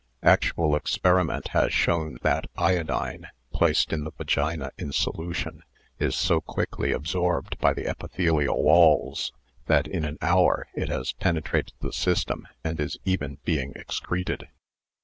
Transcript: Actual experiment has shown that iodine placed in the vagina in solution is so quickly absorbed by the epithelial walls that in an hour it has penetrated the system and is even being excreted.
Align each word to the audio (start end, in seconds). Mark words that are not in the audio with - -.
Actual 0.23 0.75
experiment 0.75 1.49
has 1.49 1.71
shown 1.71 2.17
that 2.23 2.49
iodine 2.57 3.27
placed 3.53 3.93
in 3.93 4.03
the 4.03 4.09
vagina 4.09 4.71
in 4.75 4.91
solution 4.91 5.61
is 5.99 6.15
so 6.15 6.41
quickly 6.41 6.91
absorbed 6.91 7.55
by 7.59 7.71
the 7.71 7.85
epithelial 7.87 8.63
walls 8.63 9.31
that 9.67 9.85
in 9.85 10.03
an 10.03 10.17
hour 10.19 10.67
it 10.73 10.89
has 10.89 11.13
penetrated 11.13 11.73
the 11.81 11.93
system 11.93 12.47
and 12.63 12.79
is 12.79 12.97
even 13.05 13.37
being 13.45 13.73
excreted. 13.75 14.49